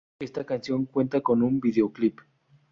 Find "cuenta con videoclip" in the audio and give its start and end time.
0.87-2.21